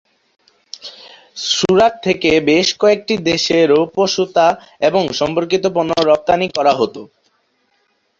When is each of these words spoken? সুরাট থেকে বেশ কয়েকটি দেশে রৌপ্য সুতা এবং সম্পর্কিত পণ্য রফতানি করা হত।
সুরাট 1.49 1.93
থেকে 2.05 2.29
বেশ 2.49 2.67
কয়েকটি 2.81 3.13
দেশে 3.29 3.57
রৌপ্য 3.65 3.99
সুতা 4.07 4.47
এবং 4.87 5.01
সম্পর্কিত 5.19 5.63
পণ্য 5.75 5.91
রফতানি 6.01 6.47
করা 6.57 6.73
হত। 6.79 6.95